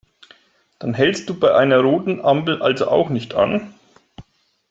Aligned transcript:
Dann 0.79 0.95
hältst 0.95 1.29
du 1.29 1.39
bei 1.39 1.53
einer 1.53 1.77
roten 1.77 2.21
Ampel 2.25 2.59
also 2.63 2.87
auch 2.87 3.09
nicht 3.09 3.35
an? 3.35 3.75